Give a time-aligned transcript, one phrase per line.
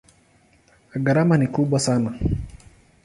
[1.05, 2.09] Gharama ni kubwa sana.